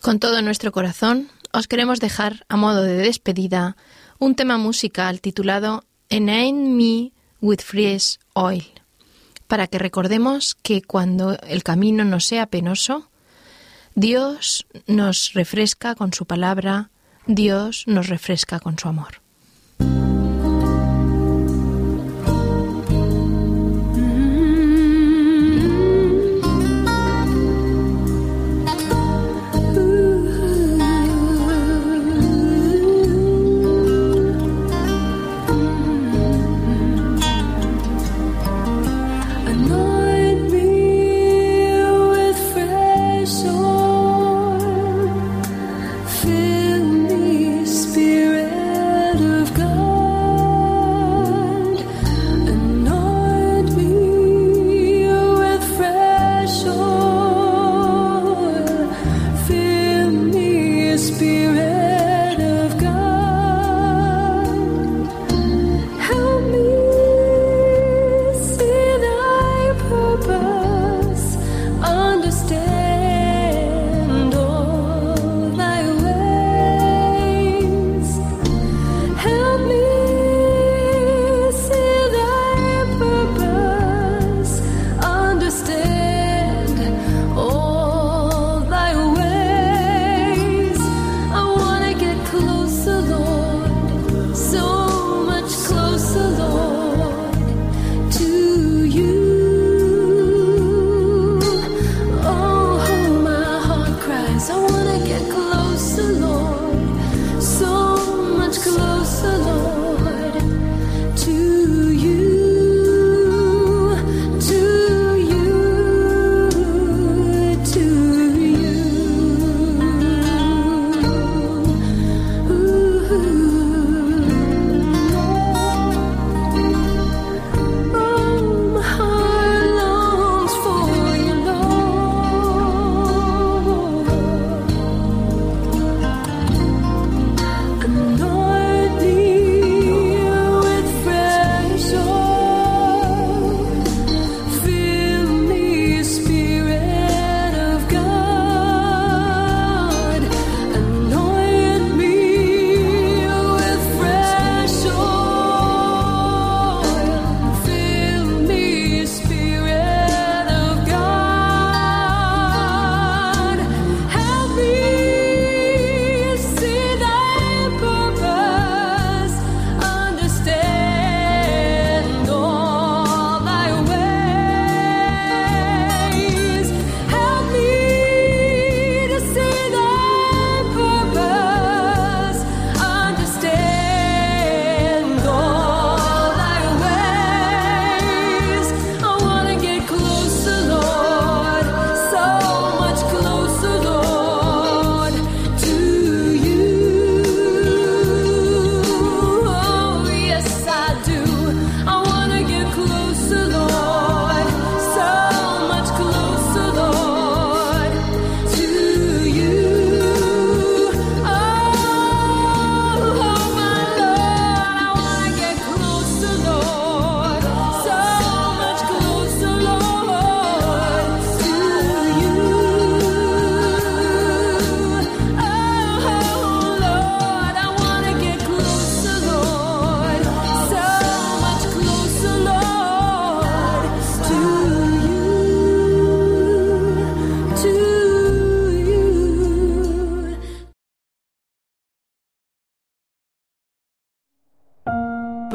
Con 0.00 0.20
todo 0.20 0.40
nuestro 0.42 0.70
corazón, 0.70 1.28
os 1.52 1.66
queremos 1.66 1.98
dejar, 1.98 2.46
a 2.48 2.56
modo 2.56 2.82
de 2.82 2.94
despedida, 2.94 3.76
un 4.20 4.36
tema 4.36 4.56
musical 4.56 5.20
titulado 5.20 5.84
Ename 6.08 6.52
Me 6.52 7.12
with 7.40 7.60
Fresh 7.60 8.18
Oil, 8.32 8.64
para 9.48 9.66
que 9.66 9.78
recordemos 9.78 10.54
que 10.54 10.82
cuando 10.82 11.36
el 11.42 11.64
camino 11.64 12.04
nos 12.04 12.26
sea 12.26 12.46
penoso, 12.46 13.10
Dios 13.96 14.66
nos 14.86 15.32
refresca 15.32 15.96
con 15.96 16.12
su 16.12 16.26
palabra, 16.26 16.90
Dios 17.26 17.84
nos 17.86 18.08
refresca 18.08 18.60
con 18.60 18.78
su 18.78 18.88
amor. 18.88 19.20